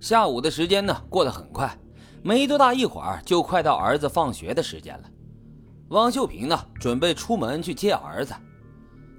[0.00, 1.76] 下午的时间呢过得很快，
[2.22, 5.04] 没多大一会儿就快到儿子放学的时间了。
[5.88, 8.34] 汪秀萍呢准备出门去接儿子，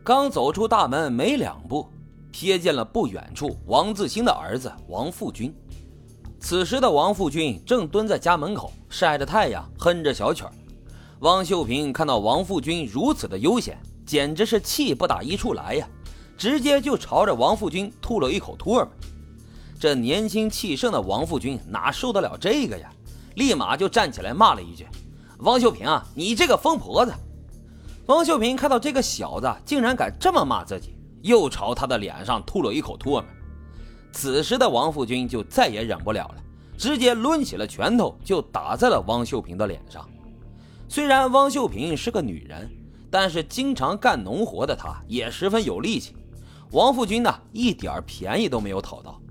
[0.03, 1.89] 刚走出大门没两步，
[2.31, 5.53] 瞥见了不远处王自兴的儿子王富军。
[6.39, 10.51] 此时的王富军正蹲在家门口晒着太阳，哼着小曲儿。
[11.21, 13.75] 汪秀萍看到王富军如此的悠闲，
[14.05, 15.87] 简直是气不打一处来呀，
[16.37, 18.87] 直接就朝着王富军吐了一口唾沫。
[19.79, 22.91] 这年轻气盛的王富军哪受得了这个呀？
[23.35, 24.87] 立马就站起来骂了一句
[25.39, 27.13] ：“王秀萍啊，你这个疯婆子！”
[28.07, 33.25] 王秀萍看到这个小子竟然敢这么骂自己，又朝他的脸上吐了一口唾沫。
[34.11, 36.35] 此时的王富军就再也忍不了了，
[36.75, 40.09] 直接抡起了拳头就打在了汪秀萍的脸上。
[40.89, 42.67] 虽然汪秀萍是个女人，
[43.11, 46.15] 但是经常干农活的她也十分有力气。
[46.71, 49.21] 王富军呢，一点便宜都没有讨到。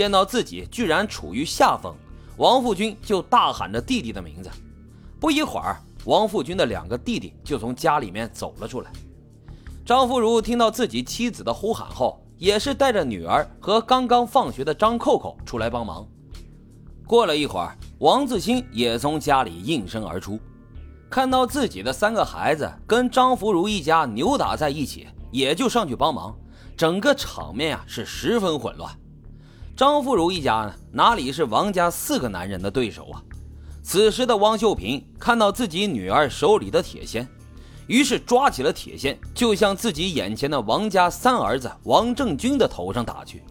[0.00, 1.94] 见到自己居然处于下风，
[2.38, 4.48] 王富军就大喊着弟弟的名字。
[5.20, 8.90] 不一会儿，王富军的两个弟弟就从家里面走了出来。
[9.84, 12.18] 张福如听到自己妻子的呼喊后。
[12.38, 16.08] 也是带着女儿和刚刚放学的张扣扣出来帮忙。
[17.06, 20.40] 过了一会儿，王自清也从家里应声而出，
[21.10, 26.34] 看到自己的三个孩子跟张福如一家扭打在一起，也就上去帮忙。
[26.78, 28.90] 整个场面啊是十分混乱。
[29.76, 33.22] 张富如一家呢，哪里是王家四个男人的对手啊？
[33.82, 37.26] 此时的汪秀萍看到自己女儿手里的铁锨。
[37.86, 43.42] 于是抓起了铁锨，就向自己眼前的王家三儿子王正军的头上打去。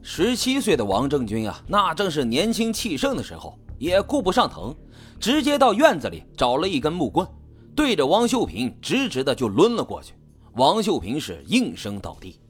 [0.00, 4.74] 十七岁的王正军啊，那正是年轻气盛的时候，也顾不上疼，
[5.20, 7.26] 直接到院子里找了一根木棍，
[7.74, 10.14] 对着王秀萍直直的就抡了过去。
[10.54, 12.40] 王秀萍是应声倒地，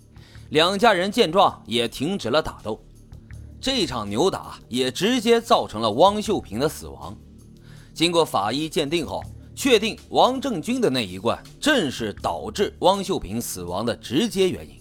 [0.51, 2.81] 两家人见状也停止了打斗。
[3.61, 7.17] 这场扭打也直接造成了汪秀萍的死亡。
[7.93, 9.23] 经过法医鉴定后。
[9.61, 14.81] 确定王正军的那一罐正是导致汪秀萍死亡的直接原因，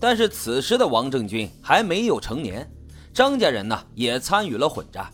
[0.00, 2.66] 但是此时的王正军还没有成年，
[3.12, 5.06] 张家人呢也参与了混战，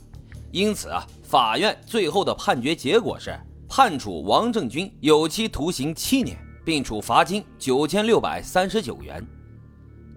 [0.52, 3.36] 因此啊，法院最后的判决结果是
[3.68, 9.26] 判处王正军有期徒刑七年，并处罚金九千六百三十九元。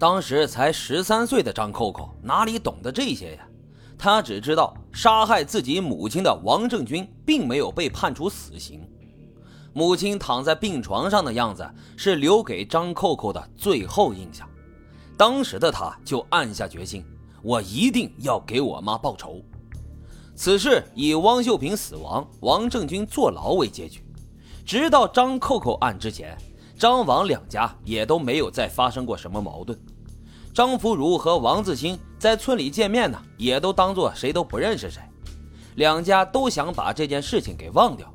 [0.00, 3.46] 当时才十三岁的张扣扣哪里懂得这些呀？
[3.98, 8.80] 他只知道杀害自己母亲的王正军并没有被判处死刑，
[9.74, 14.48] 母亲躺在病床上的样子是留给张扣扣的最后印象。
[15.18, 17.04] 当时的他就暗下决心，
[17.42, 19.42] 我一定要给我妈报仇。
[20.34, 24.02] 此事以汪秀萍死亡、王正军坐牢为结局。
[24.64, 26.38] 直到张扣扣案之前，
[26.78, 29.78] 张王两家也都没有再发生过什么矛盾。
[30.52, 35.00] 张福如和王自清在村里见面呢，也都当做谁都不认识谁。
[35.76, 38.12] 两家都想把这件事情给忘掉，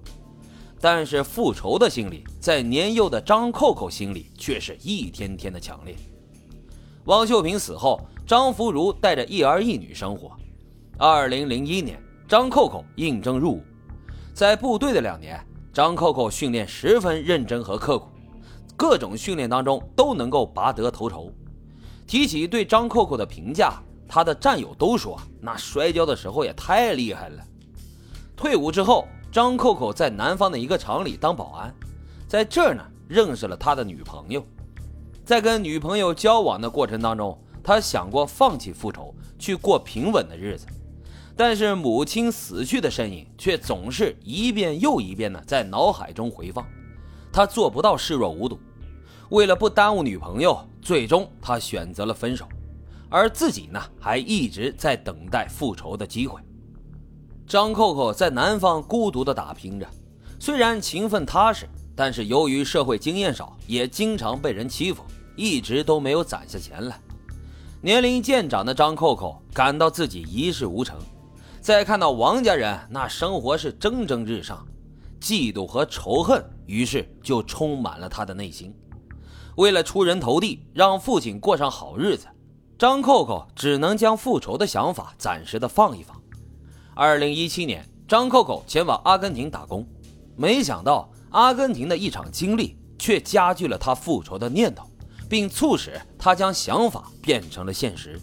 [0.81, 5.95] 但是复仇的心理在年幼的张扣扣心里却是一天天的强烈。
[7.05, 10.31] 汪秀萍死后，张福如带着一儿一女生活。
[10.97, 11.97] 二零零一年，
[12.27, 13.63] 张扣扣应征入伍，
[14.33, 15.39] 在部队的两年，
[15.71, 18.09] 张扣扣训练十分认真和刻苦，
[18.75, 21.31] 各种训练当中都能够拔得头筹。
[22.07, 27.43] 提起对张扣扣的评价，他的战友都说那摔跤的时候也太厉害了。
[28.35, 31.73] 退伍之后，张扣扣在南方的一个厂里当保安，
[32.27, 34.45] 在这儿呢认识了他的女朋友。
[35.23, 40.67] 在跟女朋友交往的过程当中，他想过放弃复仇，去过平稳的日子，
[41.35, 46.63] 但是母亲死去的身影却总是一遍又一遍的在脑海中回放，
[47.33, 48.59] 他做不到视若无睹。
[49.29, 52.47] 为了不耽误女朋友，最终他选择了分手，
[53.09, 56.39] 而自己呢，还一直在等待复仇的机会。
[57.47, 59.87] 张扣扣在南方孤独的打拼着，
[60.39, 65.03] 虽然勤奋踏实，但是由于社会经验少，也经常被人欺负，
[65.35, 67.01] 一直都没有攒下钱来。
[67.81, 70.99] 年龄渐长的张扣扣感到自己一事无成，
[71.61, 74.63] 再看到王家人那生活是蒸蒸日上，
[75.19, 78.71] 嫉妒和仇恨于是就充满了他的内心。
[79.55, 82.27] 为了出人头地，让父亲过上好日子，
[82.77, 86.21] 张扣扣只能将复仇的想法暂时的放一放。
[86.93, 89.87] 二零一七年，张扣扣前往阿根廷打工，
[90.35, 94.85] 没想到阿根廷的一场经历却加剧了他复仇的念头，
[95.29, 98.19] 并促使他将想法变成了现实。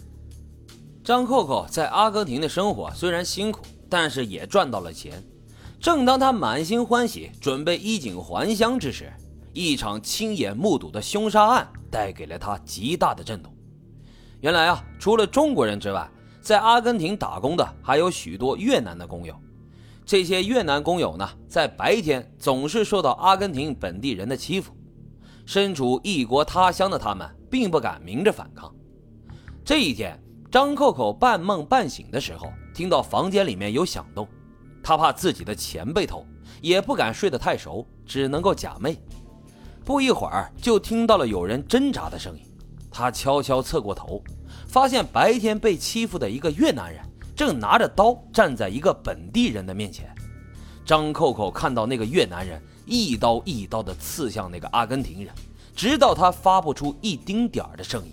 [1.03, 5.23] 张扣扣在阿根廷的生活虽然辛苦，但是也赚到了钱。
[5.79, 9.11] 正当他满心欢喜，准备衣锦还乡之时，
[9.53, 13.55] 一场亲眼目睹的凶杀案带给了他极大的震动。
[14.41, 16.09] 原来啊，除了中国人之外，
[16.41, 19.33] 在阿根廷打工的还有许多越南的工友。
[20.05, 24.73] 这些越南工友呢，在白天总是受到阿根廷本地人的欺负，
[25.45, 28.73] 身处异国他乡的他们并不敢明着反抗。
[29.63, 30.21] 这一天，
[30.51, 34.27] 张扣扣半梦半醒的时候，听到房间里面有响动，
[34.83, 36.25] 他怕自己的钱被偷，
[36.61, 38.97] 也不敢睡得太熟，只能够假寐。
[39.85, 42.43] 不一会儿，就听到了有人挣扎的声音，
[42.89, 44.23] 他悄悄侧过头，
[44.67, 47.01] 发现白天被欺负的一个越南人。
[47.35, 50.13] 正拿着刀站在一个本地人的面前，
[50.85, 55.33] 张扣扣看到那个越南人一刀一刀地刺向那个阿根廷人，
[55.75, 58.11] 直到他发不出一丁点儿的声音。